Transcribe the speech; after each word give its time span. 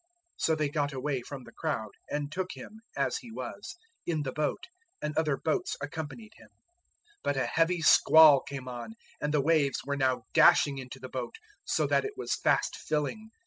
004:036 0.39 0.45
So 0.47 0.55
they 0.55 0.69
got 0.69 0.93
away 0.93 1.21
from 1.21 1.43
the 1.43 1.51
crowd, 1.51 1.91
and 2.09 2.31
took 2.31 2.53
Him 2.53 2.81
as 2.97 3.17
He 3.17 3.31
was 3.31 3.75
in 4.07 4.23
the 4.23 4.31
boat; 4.31 4.63
and 4.99 5.15
other 5.15 5.37
boats 5.37 5.77
accompanied 5.79 6.31
Him. 6.37 6.47
004:037 6.49 6.53
But 7.21 7.37
a 7.37 7.45
heavy 7.45 7.81
squall 7.83 8.41
came 8.41 8.67
on, 8.67 8.95
and 9.21 9.31
the 9.31 9.41
waves 9.41 9.81
were 9.85 9.95
now 9.97 10.23
dashing 10.33 10.79
into 10.79 10.99
the 10.99 11.07
boat, 11.09 11.35
so 11.65 11.85
that 11.85 12.03
it 12.03 12.17
was 12.17 12.33
fast 12.33 12.77
filling. 12.77 13.29